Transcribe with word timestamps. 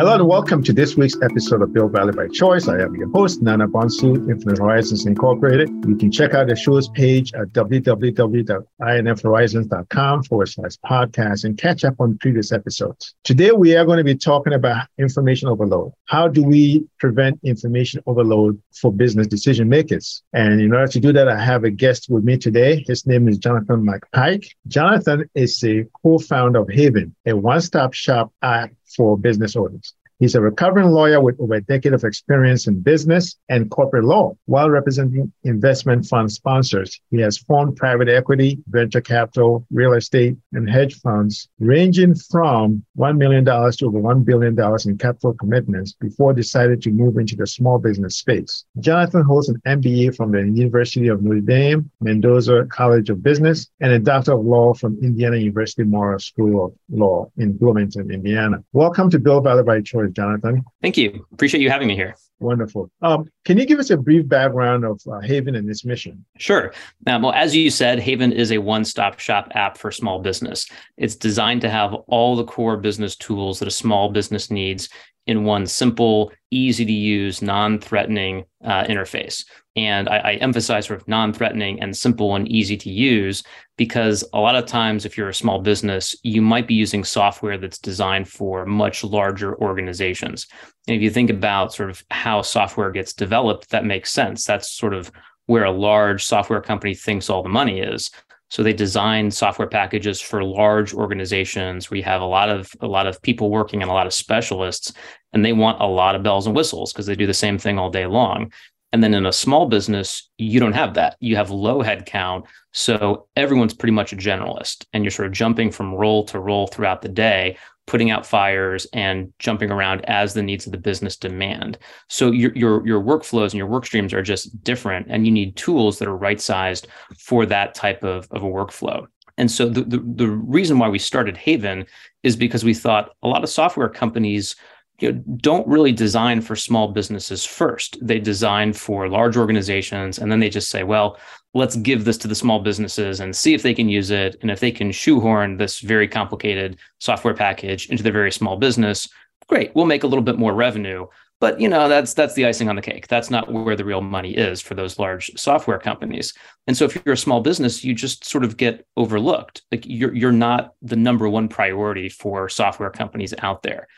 Hello 0.00 0.14
and 0.14 0.24
welcome 0.26 0.62
to 0.62 0.72
this 0.72 0.96
week's 0.96 1.20
episode 1.20 1.60
of 1.60 1.74
Build 1.74 1.92
Value 1.92 2.12
by 2.12 2.26
Choice. 2.28 2.68
I 2.68 2.80
am 2.80 2.94
your 2.94 3.10
host, 3.10 3.42
Nana 3.42 3.68
Bonsu, 3.68 4.30
Infinite 4.30 4.56
Horizons 4.56 5.04
Incorporated. 5.04 5.68
You 5.86 5.94
can 5.94 6.10
check 6.10 6.32
out 6.32 6.46
the 6.46 6.56
show's 6.56 6.88
page 6.88 7.34
at 7.34 7.48
www.infhorizons.com 7.48 10.22
forward 10.22 10.48
slash 10.48 10.76
podcast 10.86 11.44
and 11.44 11.58
catch 11.58 11.84
up 11.84 12.00
on 12.00 12.16
previous 12.16 12.50
episodes. 12.50 13.14
Today, 13.24 13.52
we 13.52 13.76
are 13.76 13.84
going 13.84 13.98
to 13.98 14.04
be 14.04 14.14
talking 14.14 14.54
about 14.54 14.86
information 14.96 15.48
overload. 15.48 15.92
How 16.06 16.28
do 16.28 16.44
we 16.44 16.86
prevent 16.98 17.38
information 17.44 18.02
overload 18.06 18.58
for 18.80 18.90
business 18.90 19.26
decision 19.26 19.68
makers? 19.68 20.22
And 20.32 20.62
in 20.62 20.72
order 20.72 20.90
to 20.92 20.98
do 20.98 21.12
that, 21.12 21.28
I 21.28 21.38
have 21.38 21.64
a 21.64 21.70
guest 21.70 22.06
with 22.08 22.24
me 22.24 22.38
today. 22.38 22.82
His 22.86 23.06
name 23.06 23.28
is 23.28 23.36
Jonathan 23.36 23.86
McPike. 23.86 24.46
Jonathan 24.66 25.28
is 25.34 25.62
a 25.62 25.84
co-founder 26.02 26.60
of 26.60 26.70
Haven, 26.70 27.14
a 27.26 27.36
one-stop 27.36 27.92
shop 27.92 28.32
app 28.40 28.70
for 28.96 29.16
business 29.18 29.56
owners. 29.56 29.94
He's 30.20 30.34
a 30.34 30.40
recovering 30.42 30.90
lawyer 30.90 31.18
with 31.18 31.40
over 31.40 31.54
a 31.54 31.62
decade 31.62 31.94
of 31.94 32.04
experience 32.04 32.66
in 32.66 32.82
business 32.82 33.36
and 33.48 33.70
corporate 33.70 34.04
law. 34.04 34.36
While 34.44 34.68
representing 34.68 35.32
investment 35.44 36.04
fund 36.04 36.30
sponsors, 36.30 37.00
he 37.10 37.20
has 37.22 37.38
formed 37.38 37.76
private 37.76 38.10
equity, 38.10 38.58
venture 38.68 39.00
capital, 39.00 39.66
real 39.70 39.94
estate, 39.94 40.36
and 40.52 40.68
hedge 40.68 41.00
funds 41.00 41.48
ranging 41.58 42.14
from 42.14 42.84
$1 42.98 43.16
million 43.16 43.46
to 43.46 43.86
over 43.86 43.98
$1 43.98 44.24
billion 44.26 44.54
in 44.84 44.98
capital 44.98 45.32
commitments 45.32 45.94
before 45.98 46.34
deciding 46.34 46.82
to 46.82 46.90
move 46.90 47.16
into 47.16 47.34
the 47.34 47.46
small 47.46 47.78
business 47.78 48.18
space. 48.18 48.66
Jonathan 48.78 49.22
holds 49.22 49.48
an 49.48 49.56
MBA 49.66 50.14
from 50.14 50.32
the 50.32 50.42
University 50.42 51.08
of 51.08 51.22
Notre 51.22 51.40
Dame, 51.40 51.90
Mendoza 52.02 52.66
College 52.68 53.08
of 53.08 53.22
Business, 53.22 53.70
and 53.80 53.90
a 53.90 53.98
Doctor 53.98 54.32
of 54.34 54.44
Law 54.44 54.74
from 54.74 54.98
Indiana 55.02 55.38
University 55.38 55.84
Maurer 55.84 56.18
School 56.18 56.66
of 56.66 56.74
Law 56.90 57.30
in 57.38 57.56
Bloomington, 57.56 58.10
Indiana. 58.10 58.62
Welcome 58.74 59.08
to 59.08 59.18
Build 59.18 59.44
Value 59.44 59.62
by 59.62 59.80
Choice. 59.80 60.09
Jonathan. 60.14 60.64
Thank 60.82 60.96
you. 60.96 61.26
Appreciate 61.32 61.60
you 61.60 61.70
having 61.70 61.88
me 61.88 61.94
here. 61.94 62.14
Wonderful. 62.40 62.90
Um, 63.02 63.30
can 63.44 63.58
you 63.58 63.66
give 63.66 63.78
us 63.78 63.90
a 63.90 63.96
brief 63.98 64.26
background 64.26 64.84
of 64.84 65.00
uh, 65.10 65.20
Haven 65.20 65.54
and 65.56 65.68
its 65.68 65.84
mission? 65.84 66.24
Sure. 66.38 66.72
Um, 67.06 67.22
well, 67.22 67.32
as 67.32 67.54
you 67.54 67.70
said, 67.70 67.98
Haven 67.98 68.32
is 68.32 68.50
a 68.50 68.58
one 68.58 68.84
stop 68.84 69.18
shop 69.18 69.52
app 69.54 69.76
for 69.76 69.90
small 69.90 70.20
business. 70.20 70.66
It's 70.96 71.16
designed 71.16 71.60
to 71.62 71.70
have 71.70 71.92
all 72.06 72.36
the 72.36 72.44
core 72.44 72.78
business 72.78 73.14
tools 73.14 73.58
that 73.58 73.68
a 73.68 73.72
small 73.72 74.08
business 74.08 74.50
needs 74.50 74.88
in 75.26 75.44
one 75.44 75.66
simple, 75.66 76.32
easy 76.50 76.84
to 76.84 76.92
use, 76.92 77.42
non 77.42 77.78
threatening 77.78 78.44
uh, 78.64 78.84
interface. 78.84 79.44
And 79.76 80.08
I, 80.08 80.18
I, 80.18 80.32
emphasize 80.34 80.86
sort 80.86 81.00
of 81.00 81.08
non 81.08 81.32
threatening 81.32 81.80
and 81.80 81.96
simple 81.96 82.34
and 82.34 82.48
easy 82.48 82.76
to 82.76 82.90
use 82.90 83.42
because 83.76 84.24
a 84.32 84.40
lot 84.40 84.56
of 84.56 84.66
times, 84.66 85.04
if 85.04 85.16
you're 85.16 85.28
a 85.28 85.34
small 85.34 85.60
business, 85.60 86.16
you 86.22 86.42
might 86.42 86.66
be 86.66 86.74
using 86.74 87.04
software 87.04 87.56
that's 87.56 87.78
designed 87.78 88.28
for 88.28 88.66
much 88.66 89.04
larger 89.04 89.56
organizations. 89.58 90.46
And 90.88 90.96
if 90.96 91.02
you 91.02 91.10
think 91.10 91.30
about 91.30 91.72
sort 91.72 91.90
of 91.90 92.02
how 92.10 92.42
software 92.42 92.90
gets 92.90 93.12
developed, 93.12 93.70
that 93.70 93.84
makes 93.84 94.12
sense. 94.12 94.44
That's 94.44 94.70
sort 94.70 94.94
of 94.94 95.12
where 95.46 95.64
a 95.64 95.70
large 95.70 96.24
software 96.24 96.60
company 96.60 96.94
thinks 96.94 97.30
all 97.30 97.42
the 97.42 97.48
money 97.48 97.80
is. 97.80 98.10
So 98.50 98.62
they 98.62 98.72
design 98.72 99.30
software 99.30 99.68
packages 99.68 100.20
for 100.20 100.42
large 100.42 100.92
organizations 100.92 101.88
where 101.88 101.98
you 101.98 102.02
have 102.04 102.20
a 102.20 102.26
lot 102.26 102.48
of 102.48 102.72
a 102.80 102.86
lot 102.86 103.06
of 103.06 103.22
people 103.22 103.48
working 103.48 103.80
and 103.80 103.90
a 103.90 103.94
lot 103.94 104.06
of 104.06 104.12
specialists, 104.12 104.92
and 105.32 105.44
they 105.44 105.52
want 105.52 105.80
a 105.80 105.86
lot 105.86 106.16
of 106.16 106.22
bells 106.22 106.46
and 106.46 106.56
whistles 106.56 106.92
because 106.92 107.06
they 107.06 107.14
do 107.14 107.26
the 107.26 107.34
same 107.34 107.58
thing 107.58 107.78
all 107.78 107.90
day 107.90 108.06
long. 108.06 108.52
And 108.92 109.04
then 109.04 109.14
in 109.14 109.26
a 109.26 109.32
small 109.32 109.66
business, 109.66 110.28
you 110.36 110.58
don't 110.58 110.72
have 110.72 110.94
that. 110.94 111.16
You 111.20 111.36
have 111.36 111.50
low 111.50 111.82
headcount. 111.82 112.46
So 112.72 113.28
everyone's 113.36 113.74
pretty 113.74 113.92
much 113.92 114.12
a 114.12 114.16
generalist 114.16 114.84
and 114.92 115.04
you're 115.04 115.12
sort 115.12 115.26
of 115.26 115.32
jumping 115.32 115.70
from 115.70 115.94
role 115.94 116.24
to 116.26 116.40
role 116.40 116.66
throughout 116.66 117.02
the 117.02 117.08
day, 117.08 117.56
putting 117.86 118.10
out 118.10 118.26
fires 118.26 118.86
and 118.92 119.32
jumping 119.38 119.70
around 119.70 120.04
as 120.06 120.34
the 120.34 120.42
needs 120.42 120.66
of 120.66 120.72
the 120.72 120.78
business 120.78 121.16
demand. 121.16 121.78
So 122.08 122.32
your, 122.32 122.52
your, 122.56 122.86
your 122.86 123.00
workflows 123.02 123.50
and 123.50 123.54
your 123.54 123.66
work 123.66 123.86
streams 123.86 124.12
are 124.12 124.22
just 124.22 124.62
different 124.64 125.06
and 125.08 125.24
you 125.24 125.32
need 125.32 125.56
tools 125.56 125.98
that 125.98 126.08
are 126.08 126.16
right 126.16 126.40
sized 126.40 126.88
for 127.18 127.46
that 127.46 127.74
type 127.74 128.02
of, 128.02 128.26
of 128.32 128.42
a 128.42 128.46
workflow. 128.46 129.06
And 129.38 129.50
so 129.50 129.68
the, 129.68 129.82
the, 129.82 129.98
the 129.98 130.28
reason 130.28 130.78
why 130.78 130.88
we 130.88 130.98
started 130.98 131.36
Haven 131.36 131.86
is 132.22 132.36
because 132.36 132.64
we 132.64 132.74
thought 132.74 133.12
a 133.22 133.28
lot 133.28 133.42
of 133.42 133.48
software 133.48 133.88
companies 133.88 134.54
you 135.00 135.12
know, 135.12 135.22
don't 135.36 135.66
really 135.66 135.92
design 135.92 136.40
for 136.40 136.54
small 136.54 136.88
businesses 136.88 137.44
first. 137.44 137.98
They 138.00 138.18
design 138.18 138.72
for 138.72 139.08
large 139.08 139.36
organizations, 139.36 140.18
and 140.18 140.30
then 140.30 140.40
they 140.40 140.50
just 140.50 140.70
say, 140.70 140.82
well, 140.82 141.18
let's 141.54 141.76
give 141.76 142.04
this 142.04 142.18
to 142.18 142.28
the 142.28 142.34
small 142.34 142.60
businesses 142.60 143.20
and 143.20 143.34
see 143.34 143.54
if 143.54 143.62
they 143.62 143.74
can 143.74 143.88
use 143.88 144.10
it. 144.10 144.36
And 144.42 144.50
if 144.50 144.60
they 144.60 144.70
can 144.70 144.92
shoehorn 144.92 145.56
this 145.56 145.80
very 145.80 146.06
complicated 146.06 146.78
software 146.98 147.34
package 147.34 147.88
into 147.88 148.02
their 148.02 148.12
very 148.12 148.30
small 148.30 148.56
business, 148.56 149.08
great, 149.48 149.74
we'll 149.74 149.86
make 149.86 150.04
a 150.04 150.06
little 150.06 150.22
bit 150.22 150.38
more 150.38 150.54
revenue. 150.54 151.06
But 151.40 151.58
you 151.58 151.70
know, 151.70 151.88
that's 151.88 152.12
that's 152.12 152.34
the 152.34 152.44
icing 152.44 152.68
on 152.68 152.76
the 152.76 152.82
cake. 152.82 153.08
That's 153.08 153.30
not 153.30 153.50
where 153.50 153.74
the 153.74 153.84
real 153.84 154.02
money 154.02 154.36
is 154.36 154.60
for 154.60 154.74
those 154.74 154.98
large 154.98 155.30
software 155.36 155.78
companies. 155.78 156.34
And 156.66 156.76
so 156.76 156.84
if 156.84 156.94
you're 156.94 157.14
a 157.14 157.16
small 157.16 157.40
business, 157.40 157.82
you 157.82 157.94
just 157.94 158.26
sort 158.26 158.44
of 158.44 158.58
get 158.58 158.86
overlooked. 158.98 159.62
Like 159.72 159.84
you're 159.86 160.14
you're 160.14 160.32
not 160.32 160.74
the 160.82 160.96
number 160.96 161.30
one 161.30 161.48
priority 161.48 162.10
for 162.10 162.50
software 162.50 162.90
companies 162.90 163.32
out 163.38 163.62
there. 163.62 163.88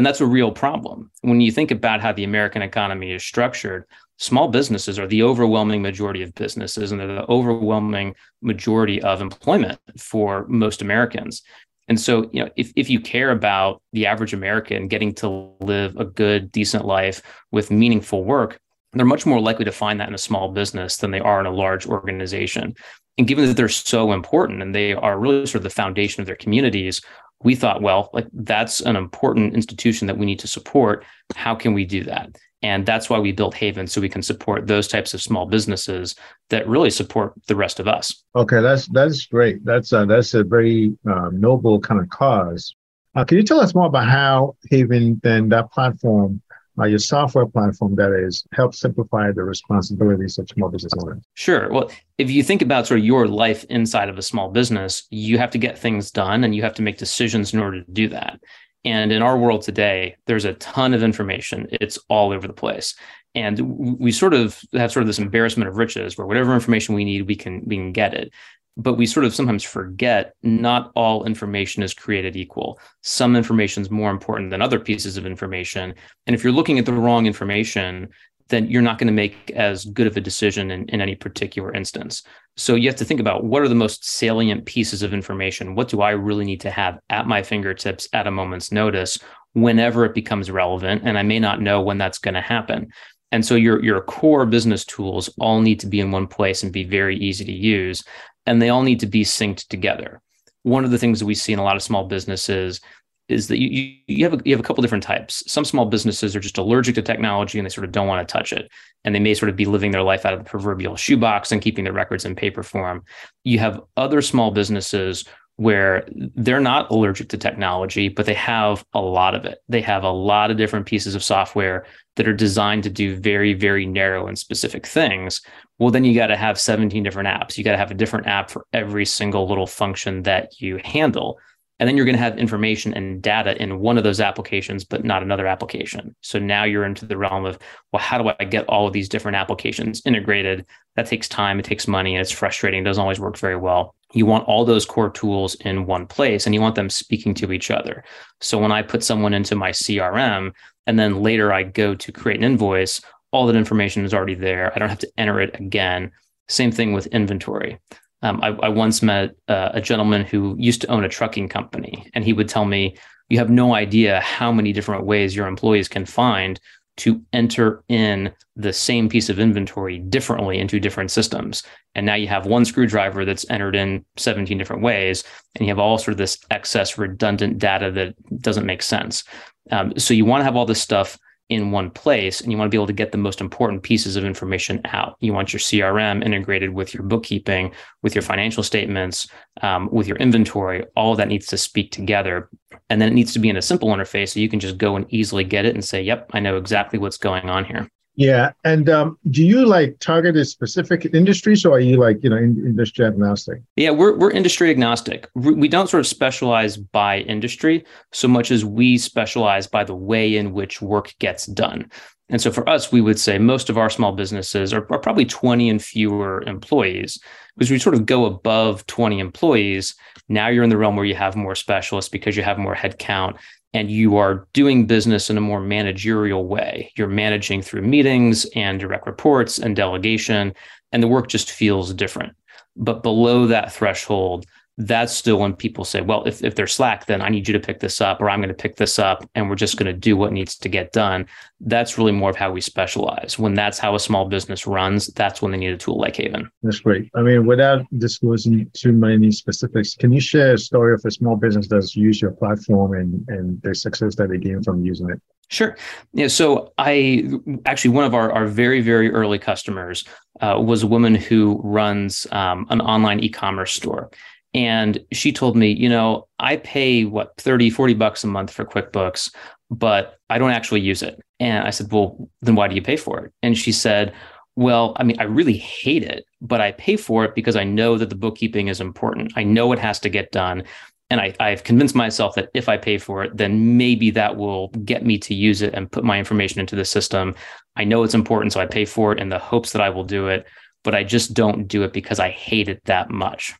And 0.00 0.06
that's 0.06 0.22
a 0.22 0.26
real 0.26 0.50
problem. 0.50 1.10
When 1.20 1.42
you 1.42 1.52
think 1.52 1.70
about 1.70 2.00
how 2.00 2.10
the 2.10 2.24
American 2.24 2.62
economy 2.62 3.12
is 3.12 3.22
structured, 3.22 3.84
small 4.16 4.48
businesses 4.48 4.98
are 4.98 5.06
the 5.06 5.22
overwhelming 5.22 5.82
majority 5.82 6.22
of 6.22 6.34
businesses, 6.34 6.90
and 6.90 6.98
they're 6.98 7.06
the 7.06 7.30
overwhelming 7.30 8.14
majority 8.40 9.02
of 9.02 9.20
employment 9.20 9.78
for 9.98 10.46
most 10.48 10.80
Americans. 10.80 11.42
And 11.88 12.00
so, 12.00 12.30
you 12.32 12.42
know, 12.42 12.48
if, 12.56 12.72
if 12.76 12.88
you 12.88 12.98
care 12.98 13.30
about 13.30 13.82
the 13.92 14.06
average 14.06 14.32
American 14.32 14.88
getting 14.88 15.12
to 15.16 15.52
live 15.60 15.94
a 15.98 16.06
good, 16.06 16.50
decent 16.50 16.86
life 16.86 17.20
with 17.52 17.70
meaningful 17.70 18.24
work, 18.24 18.58
they're 18.94 19.04
much 19.04 19.26
more 19.26 19.38
likely 19.38 19.66
to 19.66 19.70
find 19.70 20.00
that 20.00 20.08
in 20.08 20.14
a 20.14 20.18
small 20.18 20.50
business 20.50 20.96
than 20.96 21.10
they 21.10 21.20
are 21.20 21.40
in 21.40 21.46
a 21.46 21.50
large 21.50 21.86
organization. 21.86 22.74
And 23.18 23.28
given 23.28 23.44
that 23.44 23.58
they're 23.58 23.68
so 23.68 24.12
important 24.12 24.62
and 24.62 24.74
they 24.74 24.94
are 24.94 25.18
really 25.18 25.44
sort 25.44 25.56
of 25.56 25.64
the 25.64 25.68
foundation 25.68 26.22
of 26.22 26.26
their 26.26 26.36
communities, 26.36 27.02
we 27.42 27.54
thought, 27.54 27.82
well, 27.82 28.10
like 28.12 28.26
that's 28.32 28.80
an 28.80 28.96
important 28.96 29.54
institution 29.54 30.06
that 30.06 30.18
we 30.18 30.26
need 30.26 30.38
to 30.40 30.46
support. 30.46 31.04
How 31.34 31.54
can 31.54 31.72
we 31.72 31.84
do 31.84 32.04
that? 32.04 32.36
And 32.62 32.84
that's 32.84 33.08
why 33.08 33.18
we 33.18 33.32
built 33.32 33.54
Haven 33.54 33.86
so 33.86 34.02
we 34.02 34.08
can 34.10 34.22
support 34.22 34.66
those 34.66 34.86
types 34.86 35.14
of 35.14 35.22
small 35.22 35.46
businesses 35.46 36.14
that 36.50 36.68
really 36.68 36.90
support 36.90 37.32
the 37.46 37.56
rest 37.56 37.80
of 37.80 37.88
us. 37.88 38.22
Okay, 38.36 38.60
that's 38.60 38.86
that's 38.88 39.24
great. 39.24 39.64
That's 39.64 39.92
a, 39.92 40.04
that's 40.04 40.34
a 40.34 40.44
very 40.44 40.94
um, 41.06 41.40
noble 41.40 41.80
kind 41.80 42.00
of 42.00 42.10
cause. 42.10 42.74
Uh, 43.14 43.24
can 43.24 43.38
you 43.38 43.42
tell 43.42 43.60
us 43.60 43.74
more 43.74 43.86
about 43.86 44.08
how 44.08 44.56
Haven 44.70 45.20
then 45.22 45.48
that 45.48 45.72
platform 45.72 46.42
uh, 46.78 46.84
your 46.84 46.98
software 46.98 47.46
platform 47.46 47.94
that 47.96 48.12
is 48.12 48.44
help 48.52 48.74
simplify 48.74 49.32
the 49.32 49.42
responsibilities 49.42 50.38
of 50.38 50.48
small 50.48 50.68
business 50.68 50.92
owners? 51.00 51.22
Sure. 51.34 51.70
Well, 51.70 51.90
if 52.18 52.30
you 52.30 52.42
think 52.42 52.62
about 52.62 52.86
sort 52.86 53.00
of 53.00 53.06
your 53.06 53.26
life 53.26 53.64
inside 53.64 54.08
of 54.08 54.18
a 54.18 54.22
small 54.22 54.50
business, 54.50 55.06
you 55.10 55.38
have 55.38 55.50
to 55.50 55.58
get 55.58 55.78
things 55.78 56.10
done 56.10 56.44
and 56.44 56.54
you 56.54 56.62
have 56.62 56.74
to 56.74 56.82
make 56.82 56.98
decisions 56.98 57.52
in 57.52 57.60
order 57.60 57.82
to 57.82 57.90
do 57.90 58.08
that. 58.08 58.40
And 58.84 59.12
in 59.12 59.20
our 59.20 59.36
world 59.36 59.62
today, 59.62 60.16
there's 60.26 60.46
a 60.46 60.54
ton 60.54 60.94
of 60.94 61.02
information. 61.02 61.66
It's 61.70 61.98
all 62.08 62.32
over 62.32 62.46
the 62.46 62.52
place. 62.54 62.94
And 63.34 63.60
we 63.98 64.10
sort 64.10 64.34
of 64.34 64.60
have 64.72 64.90
sort 64.90 65.02
of 65.02 65.06
this 65.06 65.18
embarrassment 65.18 65.68
of 65.68 65.76
riches 65.76 66.16
where 66.16 66.26
whatever 66.26 66.54
information 66.54 66.94
we 66.94 67.04
need, 67.04 67.28
we 67.28 67.36
can 67.36 67.62
we 67.64 67.76
can 67.76 67.92
get 67.92 68.14
it 68.14 68.32
but 68.76 68.94
we 68.94 69.06
sort 69.06 69.26
of 69.26 69.34
sometimes 69.34 69.64
forget 69.64 70.34
not 70.42 70.90
all 70.94 71.24
information 71.24 71.82
is 71.82 71.94
created 71.94 72.36
equal. 72.36 72.78
Some 73.02 73.36
information 73.36 73.82
is 73.82 73.90
more 73.90 74.10
important 74.10 74.50
than 74.50 74.62
other 74.62 74.80
pieces 74.80 75.16
of 75.16 75.26
information. 75.26 75.94
And 76.26 76.34
if 76.34 76.42
you're 76.42 76.52
looking 76.52 76.78
at 76.78 76.86
the 76.86 76.92
wrong 76.92 77.26
information, 77.26 78.08
then 78.48 78.68
you're 78.68 78.82
not 78.82 78.98
going 78.98 79.06
to 79.06 79.12
make 79.12 79.50
as 79.52 79.84
good 79.86 80.06
of 80.06 80.16
a 80.16 80.20
decision 80.20 80.70
in, 80.70 80.88
in 80.88 81.00
any 81.00 81.14
particular 81.14 81.72
instance. 81.72 82.22
So 82.56 82.74
you 82.74 82.88
have 82.88 82.98
to 82.98 83.04
think 83.04 83.20
about 83.20 83.44
what 83.44 83.62
are 83.62 83.68
the 83.68 83.74
most 83.74 84.04
salient 84.04 84.66
pieces 84.66 85.02
of 85.02 85.14
information? 85.14 85.74
What 85.74 85.88
do 85.88 86.02
I 86.02 86.10
really 86.10 86.44
need 86.44 86.60
to 86.62 86.70
have 86.70 86.98
at 87.08 87.26
my 87.26 87.42
fingertips 87.42 88.08
at 88.12 88.26
a 88.26 88.30
moment's 88.30 88.72
notice 88.72 89.18
whenever 89.54 90.04
it 90.04 90.14
becomes 90.14 90.50
relevant? 90.50 91.02
And 91.04 91.16
I 91.16 91.22
may 91.22 91.38
not 91.38 91.62
know 91.62 91.80
when 91.80 91.98
that's 91.98 92.18
going 92.18 92.34
to 92.34 92.40
happen. 92.40 92.88
And 93.32 93.46
so 93.46 93.54
your, 93.54 93.82
your 93.82 94.00
core 94.02 94.44
business 94.44 94.84
tools 94.84 95.30
all 95.38 95.60
need 95.60 95.78
to 95.80 95.86
be 95.86 96.00
in 96.00 96.10
one 96.10 96.26
place 96.26 96.62
and 96.62 96.72
be 96.72 96.84
very 96.84 97.16
easy 97.16 97.44
to 97.44 97.52
use 97.52 98.02
and 98.46 98.60
they 98.60 98.68
all 98.68 98.82
need 98.82 99.00
to 99.00 99.06
be 99.06 99.24
synced 99.24 99.68
together. 99.68 100.20
One 100.62 100.84
of 100.84 100.90
the 100.90 100.98
things 100.98 101.18
that 101.20 101.26
we 101.26 101.34
see 101.34 101.52
in 101.52 101.58
a 101.58 101.64
lot 101.64 101.76
of 101.76 101.82
small 101.82 102.06
businesses 102.06 102.80
is 103.28 103.46
that 103.48 103.60
you, 103.60 103.94
you 104.06 104.24
have 104.24 104.34
a, 104.34 104.42
you 104.44 104.52
have 104.52 104.60
a 104.60 104.62
couple 104.64 104.82
different 104.82 105.04
types. 105.04 105.44
Some 105.46 105.64
small 105.64 105.86
businesses 105.86 106.34
are 106.34 106.40
just 106.40 106.58
allergic 106.58 106.96
to 106.96 107.02
technology 107.02 107.58
and 107.58 107.64
they 107.64 107.70
sort 107.70 107.84
of 107.84 107.92
don't 107.92 108.08
want 108.08 108.26
to 108.26 108.32
touch 108.32 108.52
it, 108.52 108.70
and 109.04 109.14
they 109.14 109.20
may 109.20 109.34
sort 109.34 109.48
of 109.48 109.56
be 109.56 109.66
living 109.66 109.92
their 109.92 110.02
life 110.02 110.26
out 110.26 110.32
of 110.32 110.40
the 110.40 110.50
proverbial 110.50 110.96
shoebox 110.96 111.52
and 111.52 111.62
keeping 111.62 111.84
their 111.84 111.92
records 111.92 112.24
in 112.24 112.34
paper 112.34 112.62
form. 112.62 113.04
You 113.44 113.60
have 113.60 113.80
other 113.96 114.20
small 114.20 114.50
businesses 114.50 115.24
where 115.60 116.08
they're 116.36 116.58
not 116.58 116.90
allergic 116.90 117.28
to 117.28 117.36
technology, 117.36 118.08
but 118.08 118.24
they 118.24 118.32
have 118.32 118.82
a 118.94 119.00
lot 119.00 119.34
of 119.34 119.44
it. 119.44 119.58
They 119.68 119.82
have 119.82 120.04
a 120.04 120.10
lot 120.10 120.50
of 120.50 120.56
different 120.56 120.86
pieces 120.86 121.14
of 121.14 121.22
software 121.22 121.84
that 122.16 122.26
are 122.26 122.32
designed 122.32 122.82
to 122.84 122.88
do 122.88 123.14
very, 123.14 123.52
very 123.52 123.84
narrow 123.84 124.26
and 124.26 124.38
specific 124.38 124.86
things. 124.86 125.42
Well, 125.78 125.90
then 125.90 126.02
you 126.02 126.14
got 126.14 126.28
to 126.28 126.36
have 126.36 126.58
17 126.58 127.02
different 127.02 127.28
apps. 127.28 127.58
You 127.58 127.64
got 127.64 127.72
to 127.72 127.76
have 127.76 127.90
a 127.90 127.94
different 127.94 128.26
app 128.26 128.48
for 128.48 128.64
every 128.72 129.04
single 129.04 129.46
little 129.46 129.66
function 129.66 130.22
that 130.22 130.62
you 130.62 130.80
handle. 130.82 131.38
And 131.80 131.88
then 131.88 131.96
you're 131.96 132.04
going 132.04 132.16
to 132.16 132.22
have 132.22 132.38
information 132.38 132.92
and 132.92 133.22
data 133.22 133.60
in 133.60 133.80
one 133.80 133.96
of 133.96 134.04
those 134.04 134.20
applications, 134.20 134.84
but 134.84 135.02
not 135.02 135.22
another 135.22 135.46
application. 135.46 136.14
So 136.20 136.38
now 136.38 136.64
you're 136.64 136.84
into 136.84 137.06
the 137.06 137.16
realm 137.16 137.46
of, 137.46 137.58
well, 137.90 138.02
how 138.02 138.22
do 138.22 138.30
I 138.38 138.44
get 138.44 138.66
all 138.68 138.86
of 138.86 138.92
these 138.92 139.08
different 139.08 139.36
applications 139.36 140.02
integrated? 140.04 140.66
That 140.96 141.06
takes 141.06 141.26
time, 141.26 141.58
it 141.58 141.64
takes 141.64 141.88
money, 141.88 142.14
and 142.14 142.20
it's 142.20 142.30
frustrating. 142.30 142.82
It 142.82 142.84
doesn't 142.84 143.00
always 143.00 143.18
work 143.18 143.38
very 143.38 143.56
well. 143.56 143.94
You 144.12 144.26
want 144.26 144.46
all 144.46 144.64
those 144.66 144.84
core 144.84 145.08
tools 145.08 145.54
in 145.54 145.86
one 145.86 146.06
place 146.06 146.44
and 146.44 146.54
you 146.54 146.60
want 146.60 146.74
them 146.74 146.90
speaking 146.90 147.32
to 147.34 147.52
each 147.52 147.70
other. 147.70 148.04
So 148.40 148.58
when 148.58 148.72
I 148.72 148.82
put 148.82 149.02
someone 149.02 149.32
into 149.32 149.54
my 149.54 149.70
CRM 149.70 150.52
and 150.86 150.98
then 150.98 151.22
later 151.22 151.52
I 151.52 151.62
go 151.62 151.94
to 151.94 152.12
create 152.12 152.38
an 152.38 152.44
invoice, 152.44 153.00
all 153.32 153.46
that 153.46 153.56
information 153.56 154.04
is 154.04 154.12
already 154.12 154.34
there. 154.34 154.72
I 154.74 154.78
don't 154.78 154.88
have 154.88 154.98
to 154.98 155.12
enter 155.16 155.40
it 155.40 155.58
again. 155.58 156.10
Same 156.48 156.72
thing 156.72 156.92
with 156.92 157.06
inventory. 157.06 157.78
Um, 158.22 158.40
I, 158.42 158.48
I, 158.48 158.68
once 158.68 159.02
met 159.02 159.34
uh, 159.48 159.70
a 159.72 159.80
gentleman 159.80 160.24
who 160.24 160.54
used 160.58 160.82
to 160.82 160.88
own 160.88 161.04
a 161.04 161.08
trucking 161.08 161.48
company, 161.48 162.06
and 162.14 162.24
he 162.24 162.32
would 162.32 162.48
tell 162.48 162.64
me, 162.64 162.96
You 163.28 163.38
have 163.38 163.50
no 163.50 163.74
idea 163.74 164.20
how 164.20 164.52
many 164.52 164.72
different 164.72 165.06
ways 165.06 165.34
your 165.34 165.46
employees 165.46 165.88
can 165.88 166.04
find 166.04 166.60
to 166.98 167.22
enter 167.32 167.82
in 167.88 168.30
the 168.56 168.72
same 168.74 169.08
piece 169.08 169.30
of 169.30 169.40
inventory 169.40 169.98
differently 169.98 170.58
into 170.58 170.78
different 170.78 171.10
systems. 171.10 171.62
And 171.94 172.04
now 172.04 172.14
you 172.14 172.28
have 172.28 172.44
one 172.44 172.66
screwdriver 172.66 173.24
that's 173.24 173.48
entered 173.48 173.74
in 173.74 174.04
17 174.18 174.58
different 174.58 174.82
ways, 174.82 175.24
and 175.54 175.64
you 175.64 175.70
have 175.70 175.78
all 175.78 175.96
sort 175.96 176.12
of 176.12 176.18
this 176.18 176.38
excess 176.50 176.98
redundant 176.98 177.58
data 177.58 177.90
that 177.92 178.42
doesn't 178.42 178.66
make 178.66 178.82
sense. 178.82 179.24
Um, 179.70 179.98
so 179.98 180.12
you 180.12 180.26
want 180.26 180.40
to 180.40 180.44
have 180.44 180.56
all 180.56 180.66
this 180.66 180.82
stuff 180.82 181.18
in 181.50 181.72
one 181.72 181.90
place 181.90 182.40
and 182.40 182.50
you 182.50 182.56
want 182.56 182.68
to 182.68 182.74
be 182.74 182.78
able 182.78 182.86
to 182.86 182.92
get 182.92 183.12
the 183.12 183.18
most 183.18 183.40
important 183.40 183.82
pieces 183.82 184.16
of 184.16 184.24
information 184.24 184.80
out. 184.86 185.16
You 185.20 185.32
want 185.32 185.52
your 185.52 185.60
CRM 185.60 186.24
integrated 186.24 186.70
with 186.70 186.94
your 186.94 187.02
bookkeeping, 187.02 187.72
with 188.02 188.14
your 188.14 188.22
financial 188.22 188.62
statements, 188.62 189.28
um, 189.62 189.88
with 189.92 190.06
your 190.06 190.16
inventory. 190.18 190.86
All 190.96 191.16
that 191.16 191.28
needs 191.28 191.46
to 191.48 191.58
speak 191.58 191.90
together. 191.90 192.48
And 192.88 193.00
then 193.00 193.08
it 193.08 193.14
needs 193.14 193.32
to 193.32 193.38
be 193.38 193.48
in 193.48 193.56
a 193.56 193.62
simple 193.62 193.88
interface 193.88 194.30
so 194.30 194.40
you 194.40 194.48
can 194.48 194.60
just 194.60 194.78
go 194.78 194.96
and 194.96 195.06
easily 195.12 195.44
get 195.44 195.66
it 195.66 195.74
and 195.74 195.84
say, 195.84 196.00
yep, 196.00 196.30
I 196.32 196.40
know 196.40 196.56
exactly 196.56 196.98
what's 196.98 197.18
going 197.18 197.50
on 197.50 197.64
here. 197.64 197.88
Yeah. 198.16 198.52
And 198.64 198.88
um, 198.90 199.18
do 199.30 199.44
you 199.44 199.64
like 199.66 199.98
target 200.00 200.36
a 200.36 200.44
specific 200.44 201.08
industry, 201.14 201.54
or 201.64 201.72
are 201.72 201.80
you 201.80 201.96
like, 201.96 202.22
you 202.22 202.30
know, 202.30 202.36
in, 202.36 202.56
industry 202.66 203.06
agnostic? 203.06 203.62
Yeah, 203.76 203.90
we're, 203.90 204.16
we're 204.16 204.30
industry 204.30 204.70
agnostic. 204.70 205.28
We 205.34 205.68
don't 205.68 205.88
sort 205.88 206.00
of 206.00 206.06
specialize 206.06 206.76
by 206.76 207.20
industry 207.20 207.84
so 208.12 208.28
much 208.28 208.50
as 208.50 208.64
we 208.64 208.98
specialize 208.98 209.66
by 209.66 209.84
the 209.84 209.94
way 209.94 210.36
in 210.36 210.52
which 210.52 210.82
work 210.82 211.14
gets 211.18 211.46
done. 211.46 211.90
And 212.30 212.40
so 212.40 212.52
for 212.52 212.68
us, 212.68 212.92
we 212.92 213.00
would 213.00 213.18
say 213.18 213.38
most 213.38 213.68
of 213.68 213.76
our 213.76 213.90
small 213.90 214.12
businesses 214.12 214.72
are, 214.72 214.86
are 214.92 215.00
probably 215.00 215.24
20 215.24 215.68
and 215.68 215.82
fewer 215.82 216.42
employees 216.42 217.20
because 217.56 217.70
we 217.70 217.78
sort 217.78 217.96
of 217.96 218.06
go 218.06 218.24
above 218.24 218.86
20 218.86 219.18
employees. 219.18 219.96
Now 220.28 220.48
you're 220.48 220.62
in 220.62 220.70
the 220.70 220.76
realm 220.76 220.94
where 220.94 221.04
you 221.04 221.16
have 221.16 221.34
more 221.34 221.56
specialists 221.56 222.08
because 222.08 222.36
you 222.36 222.44
have 222.44 222.56
more 222.56 222.76
headcount 222.76 223.38
and 223.72 223.90
you 223.90 224.16
are 224.16 224.46
doing 224.52 224.86
business 224.86 225.30
in 225.30 225.38
a 225.38 225.40
more 225.40 225.60
managerial 225.60 226.46
way. 226.46 226.92
You're 226.96 227.08
managing 227.08 227.62
through 227.62 227.82
meetings 227.82 228.46
and 228.56 228.80
direct 228.80 229.06
reports 229.06 229.58
and 229.58 229.76
delegation, 229.76 230.54
and 230.92 231.02
the 231.02 231.08
work 231.08 231.28
just 231.28 231.50
feels 231.50 231.94
different. 231.94 232.34
But 232.76 233.02
below 233.02 233.46
that 233.46 233.72
threshold, 233.72 234.46
that's 234.86 235.14
still 235.14 235.38
when 235.38 235.54
people 235.54 235.84
say, 235.84 236.00
well, 236.00 236.24
if, 236.24 236.42
if 236.42 236.54
they're 236.54 236.66
slack, 236.66 237.06
then 237.06 237.20
I 237.20 237.28
need 237.28 237.46
you 237.46 237.52
to 237.52 237.60
pick 237.60 237.80
this 237.80 238.00
up, 238.00 238.20
or 238.20 238.30
I'm 238.30 238.40
going 238.40 238.48
to 238.48 238.54
pick 238.54 238.76
this 238.76 238.98
up, 238.98 239.28
and 239.34 239.48
we're 239.48 239.56
just 239.56 239.76
going 239.76 239.92
to 239.92 239.98
do 239.98 240.16
what 240.16 240.32
needs 240.32 240.56
to 240.56 240.68
get 240.68 240.92
done. 240.92 241.26
That's 241.60 241.98
really 241.98 242.12
more 242.12 242.30
of 242.30 242.36
how 242.36 242.50
we 242.50 242.60
specialize. 242.60 243.38
When 243.38 243.54
that's 243.54 243.78
how 243.78 243.94
a 243.94 244.00
small 244.00 244.24
business 244.26 244.66
runs, 244.66 245.08
that's 245.08 245.42
when 245.42 245.52
they 245.52 245.58
need 245.58 245.72
a 245.72 245.76
tool 245.76 245.98
like 245.98 246.16
Haven. 246.16 246.50
That's 246.62 246.80
great. 246.80 247.10
I 247.14 247.22
mean, 247.22 247.46
without 247.46 247.84
disclosing 247.98 248.70
too 248.72 248.92
many 248.92 249.30
specifics, 249.30 249.94
can 249.94 250.12
you 250.12 250.20
share 250.20 250.54
a 250.54 250.58
story 250.58 250.94
of 250.94 251.02
a 251.04 251.10
small 251.10 251.36
business 251.36 251.68
that's 251.68 251.94
used 251.94 252.22
your 252.22 252.32
platform 252.32 252.94
and, 252.94 253.24
and 253.28 253.60
the 253.62 253.74
success 253.74 254.14
that 254.16 254.30
they 254.30 254.38
gained 254.38 254.64
from 254.64 254.84
using 254.84 255.10
it? 255.10 255.20
Sure. 255.48 255.76
Yeah. 256.12 256.28
So 256.28 256.72
I 256.78 257.28
actually 257.66 257.90
one 257.90 258.04
of 258.04 258.14
our, 258.14 258.30
our 258.30 258.46
very 258.46 258.80
very 258.80 259.10
early 259.10 259.38
customers 259.38 260.04
uh, 260.40 260.62
was 260.64 260.84
a 260.84 260.86
woman 260.86 261.16
who 261.16 261.60
runs 261.64 262.24
um, 262.30 262.66
an 262.70 262.80
online 262.80 263.18
e-commerce 263.18 263.72
store, 263.72 264.10
and 264.52 264.98
she 265.12 265.32
told 265.32 265.56
me, 265.56 265.70
you 265.70 265.88
know, 265.88 266.26
I 266.38 266.56
pay 266.56 267.04
what 267.04 267.34
30, 267.38 267.70
40 267.70 267.94
bucks 267.94 268.24
a 268.24 268.26
month 268.26 268.50
for 268.50 268.64
QuickBooks, 268.64 269.32
but 269.70 270.18
I 270.28 270.38
don't 270.38 270.50
actually 270.50 270.80
use 270.80 271.02
it. 271.02 271.20
And 271.38 271.66
I 271.66 271.70
said, 271.70 271.92
well, 271.92 272.28
then 272.42 272.56
why 272.56 272.68
do 272.68 272.74
you 272.74 272.82
pay 272.82 272.96
for 272.96 273.24
it? 273.24 273.32
And 273.42 273.56
she 273.56 273.70
said, 273.70 274.12
well, 274.56 274.94
I 274.96 275.04
mean, 275.04 275.18
I 275.20 275.24
really 275.24 275.56
hate 275.56 276.02
it, 276.02 276.24
but 276.40 276.60
I 276.60 276.72
pay 276.72 276.96
for 276.96 277.24
it 277.24 277.34
because 277.34 277.56
I 277.56 277.64
know 277.64 277.96
that 277.96 278.10
the 278.10 278.16
bookkeeping 278.16 278.68
is 278.68 278.80
important. 278.80 279.32
I 279.36 279.44
know 279.44 279.72
it 279.72 279.78
has 279.78 280.00
to 280.00 280.08
get 280.08 280.32
done. 280.32 280.64
And 281.08 281.20
I, 281.20 281.34
I've 281.40 281.64
convinced 281.64 281.94
myself 281.94 282.34
that 282.34 282.50
if 282.54 282.68
I 282.68 282.76
pay 282.76 282.98
for 282.98 283.24
it, 283.24 283.36
then 283.36 283.76
maybe 283.76 284.10
that 284.10 284.36
will 284.36 284.68
get 284.84 285.04
me 285.04 285.18
to 285.18 285.34
use 285.34 285.62
it 285.62 285.74
and 285.74 285.90
put 285.90 286.04
my 286.04 286.18
information 286.18 286.60
into 286.60 286.76
the 286.76 286.84
system. 286.84 287.34
I 287.76 287.84
know 287.84 288.02
it's 288.02 288.14
important, 288.14 288.52
so 288.52 288.60
I 288.60 288.66
pay 288.66 288.84
for 288.84 289.12
it 289.12 289.18
in 289.18 289.28
the 289.28 289.38
hopes 289.38 289.72
that 289.72 289.82
I 289.82 289.90
will 289.90 290.04
do 290.04 290.28
it 290.28 290.46
but 290.82 290.94
I 290.94 291.04
just 291.04 291.34
don't 291.34 291.66
do 291.66 291.82
it 291.82 291.92
because 291.92 292.18
I 292.18 292.30
hate 292.30 292.68
it 292.68 292.84
that 292.84 293.10
much. 293.10 293.54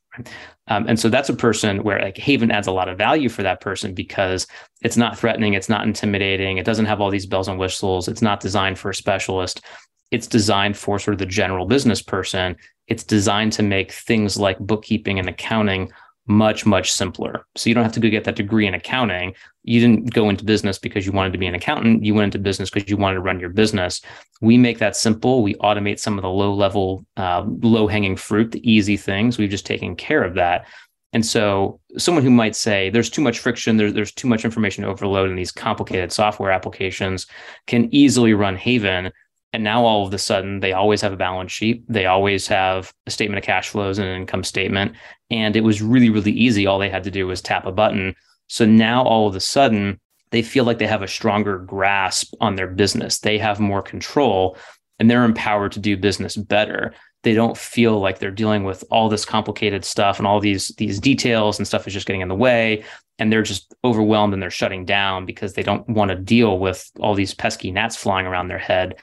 Um, 0.69 0.87
and 0.89 0.99
so 0.99 1.09
that's 1.09 1.29
a 1.29 1.35
person 1.35 1.83
where 1.83 2.01
like 2.01 2.17
Haven 2.17 2.51
adds 2.51 2.67
a 2.67 2.73
lot 2.73 2.89
of 2.89 2.99
value 2.99 3.29
for 3.29 3.43
that 3.43 3.61
person 3.61 3.95
because 3.95 4.47
it's 4.83 4.97
not 4.97 5.19
threatening, 5.19 5.55
it's 5.55 5.69
not 5.69 5.87
intimidating, 5.87 6.59
it 6.59 6.67
doesn't 6.67 6.87
have 6.87 7.01
all 7.01 7.11
these 7.11 7.27
bells 7.27 7.49
and 7.49 7.59
whistles, 7.59 8.09
it's 8.09 8.23
not 8.23 8.41
designed 8.41 8.79
for 8.79 8.91
a 8.91 8.95
specialist. 8.95 9.63
It's 10.11 10.27
designed 10.27 10.77
for 10.77 10.99
sort 10.99 11.13
of 11.13 11.19
the 11.19 11.27
general 11.27 11.67
business 11.67 12.03
person. 12.03 12.57
It's 12.89 13.05
designed 13.05 13.53
to 13.55 13.63
make 13.63 13.93
things 13.93 14.37
like 14.37 14.59
bookkeeping 14.59 15.21
and 15.21 15.29
accounting 15.29 15.93
much, 16.31 16.65
much 16.65 16.93
simpler. 16.93 17.45
So 17.57 17.69
you 17.69 17.75
don't 17.75 17.83
have 17.83 17.93
to 17.93 18.01
go 18.01 18.09
get 18.09 18.25
that 18.25 18.37
degree 18.37 18.67
in 18.67 18.75
accounting. 18.75 19.35
You 19.65 19.81
didn't 19.81 20.15
go 20.15 20.31
into 20.31 20.45
business 20.45 20.79
because 20.79 21.05
you 21.05 21.13
wanted 21.13 21.33
to 21.33 21.39
be 21.39 21.47
an 21.47 21.55
accountant. 21.55 22.05
You 22.05 22.15
went 22.15 22.27
into 22.27 22.39
business 22.39 22.71
because 22.71 22.89
you 22.89 22.97
wanted 22.97 23.17
to 23.17 23.21
run 23.21 23.41
your 23.41 23.51
business. 23.51 24.01
We 24.41 24.57
make 24.57 24.79
that 24.79 24.97
simple. 24.97 25.43
We 25.43 25.55
automate 25.57 25.99
some 25.99 26.17
of 26.17 26.23
the 26.23 26.31
low 26.31 26.55
level, 26.55 27.05
uh, 27.17 27.45
low 27.47 27.89
hanging 27.89 28.17
fruit, 28.17 28.53
the 28.53 28.71
easy 28.71 28.97
things. 28.97 29.39
We've 29.39 29.51
just 29.51 29.67
taken 29.67 29.97
care 29.97 30.23
of 30.23 30.35
that. 30.35 30.67
And 31.13 31.27
so, 31.27 31.81
someone 31.99 32.23
who 32.23 32.31
might 32.31 32.55
say 32.55 32.89
there's 32.89 33.11
too 33.11 33.21
much 33.21 33.41
friction, 33.41 33.77
there's, 33.77 33.93
there's 33.93 34.13
too 34.13 34.29
much 34.29 34.45
information 34.45 34.85
overload 34.85 35.29
in 35.29 35.35
these 35.35 35.51
complicated 35.51 36.13
software 36.13 36.53
applications 36.53 37.27
can 37.67 37.93
easily 37.93 38.33
run 38.33 38.57
Haven 38.57 39.11
and 39.53 39.65
now 39.65 39.85
all 39.85 40.07
of 40.07 40.15
a 40.15 40.19
sudden, 40.19 40.61
they 40.61 40.73
always 40.73 41.01
have 41.01 41.13
a 41.13 41.17
balance 41.17 41.51
sheet. 41.51 41.83
They 41.89 42.07
always 42.07 42.47
have 42.47 42.93
a 43.07 43.11
statement 43.11 43.39
of 43.39 43.45
cash 43.45 43.69
flows 43.69 43.99
and 43.99 44.07
an 44.07 44.21
income 44.21 44.45
statement. 44.45 44.95
And 45.31 45.57
it 45.57 45.63
was 45.63 45.83
really, 45.83 46.11
really 46.11 46.33
easy. 46.33 46.67
All 46.67 46.79
they 46.79 46.91
had 46.91 47.05
to 47.05 47.11
do 47.11 47.27
was 47.27 47.43
tap 47.43 47.67
a 47.67 47.73
button. 47.73 48.15
So 48.47 48.65
now 48.65 49.03
all 49.03 49.27
of 49.27 49.35
a 49.35 49.41
sudden, 49.41 49.99
they 50.31 50.43
feel 50.43 50.65
like 50.65 50.79
they 50.79 50.87
have 50.87 51.03
a 51.03 51.09
stronger 51.09 51.59
grasp 51.59 52.33
on 52.41 52.55
their 52.55 52.69
business. 52.69 53.19
They 53.19 53.39
have 53.39 53.59
more 53.59 53.83
control 53.83 54.57
and 55.01 55.11
they're 55.11 55.25
empowered 55.25 55.73
to 55.73 55.81
do 55.81 55.97
business 55.97 56.37
better. 56.37 56.95
They 57.23 57.35
don't 57.35 57.57
feel 57.57 57.99
like 57.99 58.19
they're 58.19 58.31
dealing 58.31 58.63
with 58.65 58.85
all 58.91 59.09
this 59.09 59.25
complicated 59.25 59.85
stuff 59.85 60.19
and 60.19 60.27
all 60.27 60.41
these 60.41 60.69
these 60.79 61.01
details 61.01 61.59
and 61.59 61.67
stuff 61.67 61.87
is 61.87 61.93
just 61.93 62.07
getting 62.07 62.23
in 62.23 62.29
the 62.29 62.35
way 62.35 62.85
and 63.21 63.31
they're 63.31 63.43
just 63.43 63.75
overwhelmed 63.85 64.33
and 64.33 64.43
they're 64.43 64.51
shutting 64.51 64.87
down 64.87 65.27
because 65.27 65.53
they 65.53 65.63
don't 65.63 65.87
want 65.89 66.11
to 66.11 66.17
deal 66.17 66.59
with 66.59 66.91
all 67.01 67.15
these 67.15 67.35
pesky 67.35 67.71
gnats 67.71 67.95
flying 67.95 68.27
around 68.27 68.49
their 68.49 68.59
head. 68.59 68.97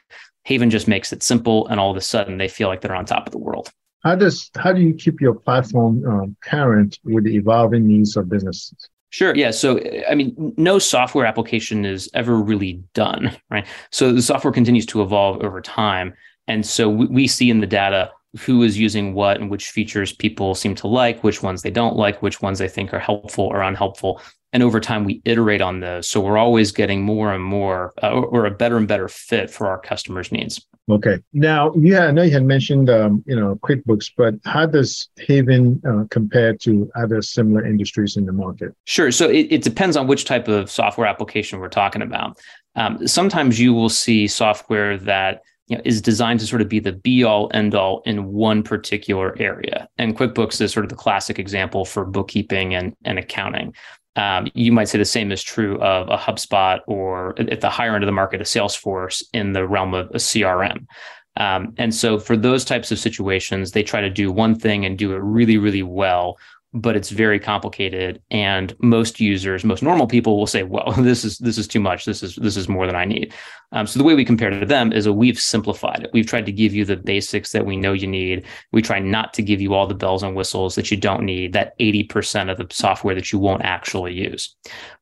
Haven 0.48 0.70
just 0.70 0.88
makes 0.88 1.12
it 1.12 1.22
simple, 1.24 1.68
and 1.68 1.78
all 1.78 1.92
of 1.92 1.98
a 1.98 2.02
sudden 2.02 2.38
they 2.38 2.48
feel 2.48 2.70
like 2.70 2.80
they're 2.80 2.96
on 2.96 3.04
top 3.06 3.28
of 3.28 3.34
the 3.34 3.38
world. 3.38 3.70
How 4.06 4.16
does 4.16 4.50
how 4.56 4.72
do 4.72 4.82
you 4.82 4.94
keep 4.94 5.20
your 5.20 5.34
platform 5.34 6.06
um, 6.08 6.38
current 6.42 6.98
with 7.04 7.26
the 7.26 7.36
evolving 7.36 7.86
needs 7.86 8.16
of 8.16 8.30
businesses? 8.30 8.90
Sure. 9.10 9.36
Yeah. 9.36 9.52
So, 9.52 9.82
I 10.10 10.16
mean, 10.16 10.54
no 10.58 10.80
software 10.80 11.26
application 11.26 11.84
is 11.84 12.10
ever 12.14 12.38
really 12.38 12.82
done, 12.94 13.36
right? 13.50 13.66
So 13.92 14.14
the 14.14 14.22
software 14.22 14.54
continues 14.54 14.86
to 14.88 15.02
evolve 15.02 15.44
over 15.44 15.60
time. 15.62 16.14
And 16.48 16.66
so 16.66 16.90
we, 16.90 17.08
we 17.08 17.28
see 17.28 17.50
in 17.50 17.60
the 17.60 17.68
data 17.68 18.12
who 18.40 18.64
is 18.64 18.78
using 18.78 19.14
what 19.14 19.38
and 19.42 19.50
which 19.50 19.70
features 19.70 20.14
people 20.14 20.56
seem 20.56 20.76
to 20.76 20.88
like, 20.88 21.24
which 21.24 21.44
ones 21.44 21.62
they 21.62 21.72
don't 21.72 21.98
like, 21.98 22.22
which 22.22 22.42
ones 22.42 22.60
they 22.60 22.68
think 22.70 22.94
are 22.94 23.00
helpful 23.00 23.46
or 23.46 23.62
unhelpful. 23.62 24.22
And 24.54 24.64
over 24.64 24.80
time, 24.80 25.04
we 25.04 25.22
iterate 25.26 25.62
on 25.62 25.82
those. 25.82 26.08
So 26.08 26.22
we're 26.22 26.38
always 26.38 26.72
getting 26.72 27.02
more 27.02 27.34
and 27.34 27.44
more 27.44 27.94
uh, 28.02 28.12
or, 28.12 28.26
or, 28.26 28.46
a 28.46 28.52
better 28.52 28.78
and 28.78 28.88
better 28.88 29.10
fit 29.10 29.50
for 29.50 29.68
our 29.68 29.78
customers' 29.78 30.32
needs. 30.32 30.66
Okay. 30.90 31.20
Now, 31.34 31.74
yeah, 31.76 32.06
I 32.06 32.12
know 32.12 32.22
you 32.22 32.32
had 32.32 32.46
mentioned, 32.46 32.90
um, 32.90 33.24
you 33.28 33.36
know, 33.36 33.58
QuickBooks, 33.58 34.12
but 34.16 34.36
how 34.46 34.66
does 34.66 35.10
Haven 35.18 35.82
uh, 35.86 36.06
compare 36.10 36.56
to 36.58 36.90
other 36.96 37.22
similar 37.22 37.66
industries 37.66 38.16
in 38.16 38.26
the 38.26 38.32
market? 38.32 38.74
Sure. 38.86 39.12
So 39.12 39.30
it, 39.30 39.48
it 39.52 39.64
depends 39.64 39.98
on 39.98 40.08
which 40.08 40.24
type 40.24 40.48
of 40.48 40.72
software 40.72 41.08
application 41.08 41.60
we're 41.60 41.68
talking 41.68 42.02
about. 42.02 42.40
Um, 42.76 43.06
sometimes 43.06 43.60
you 43.60 43.74
will 43.74 43.90
see 43.90 44.28
software 44.28 44.98
that 45.00 45.42
you 45.68 45.76
know, 45.76 45.82
is 45.86 46.02
designed 46.02 46.40
to 46.40 46.48
sort 46.48 46.62
of 46.62 46.70
be 46.70 46.80
the 46.80 46.94
be 46.94 47.24
all 47.24 47.52
end 47.54 47.76
all 47.76 48.02
in 48.06 48.32
one 48.32 48.64
particular 48.64 49.36
area. 49.40 49.88
And 49.98 50.18
QuickBooks 50.18 50.62
is 50.62 50.72
sort 50.72 50.86
of 50.86 50.90
the 50.90 50.96
classic 50.96 51.40
example 51.40 51.86
for 51.86 52.06
bookkeeping 52.06 52.74
and, 52.74 52.96
and 53.04 53.20
accounting. 53.20 53.74
Um, 54.16 54.48
you 54.56 54.72
might 54.72 54.90
say 54.90 54.98
the 54.98 55.06
same 55.06 55.32
is 55.32 55.44
true 55.44 55.80
of 55.80 56.10
a 56.10 56.18
HubSpot 56.18 56.80
or 56.88 57.40
at 57.40 57.62
the 57.62 57.70
higher 57.70 57.94
end 57.94 58.04
of 58.04 58.08
the 58.08 58.14
market, 58.14 58.42
a 58.42 58.46
Salesforce 58.46 59.24
in 59.34 59.54
the 59.54 59.68
realm 59.68 59.94
of 59.94 60.08
a 60.10 60.18
CRM. 60.18 60.88
Um, 61.36 61.76
and 61.78 61.94
so 61.94 62.18
for 62.18 62.36
those 62.36 62.66
types 62.66 62.92
of 62.92 62.98
situations, 62.98 63.72
they 63.72 63.84
try 63.84 64.02
to 64.02 64.10
do 64.10 64.32
one 64.32 64.56
thing 64.56 64.86
and 64.86 64.98
do 64.98 65.14
it 65.14 65.20
really, 65.20 65.58
really 65.58 65.84
well 65.84 66.38
but 66.74 66.96
it's 66.96 67.10
very 67.10 67.40
complicated. 67.40 68.22
And 68.30 68.76
most 68.80 69.20
users 69.20 69.64
most 69.64 69.82
normal 69.82 70.08
people 70.08 70.38
will 70.38 70.48
say 70.48 70.64
well 70.64 70.92
this 70.98 71.24
is 71.24 71.38
this 71.38 71.58
is 71.58 71.68
too 71.68 71.80
much. 71.80 72.06
This 72.06 72.24
is 72.24 72.36
this 72.36 72.58
is 72.58 72.68
more 72.68 72.86
than 72.86 72.96
i 72.96 73.06
need. 73.06 73.34
Um, 73.72 73.86
so 73.86 74.00
the 74.00 74.06
way 74.06 74.16
we 74.16 74.24
compare 74.24 74.50
to 74.50 74.66
them 74.66 74.94
is 74.94 75.06
a, 75.06 75.14
we've 75.14 75.40
simplified 75.40 76.04
it. 76.04 76.10
We've 76.14 76.26
tried 76.26 76.46
to 76.46 76.52
give 76.52 76.74
you 76.74 76.86
the 76.86 76.96
basics 76.96 77.52
that 77.52 77.66
we 77.66 77.76
know 77.76 77.94
you 77.94 78.08
need. 78.08 78.46
We 78.72 78.82
try 78.82 79.00
not 79.00 79.34
to 79.36 79.42
give 79.42 79.60
you 79.60 79.74
all 79.74 79.88
the 79.88 79.94
bells 79.94 80.24
and 80.24 80.36
whistles 80.36 80.76
that 80.76 80.90
you 80.90 80.98
don't 80.98 81.24
need 81.24 81.54
that 81.54 81.78
80% 81.80 82.50
of 82.50 82.58
the 82.58 82.74
software 82.74 83.16
that 83.16 83.34
you 83.34 83.40
won't 83.40 83.64
actually 83.64 84.14
use. 84.14 84.56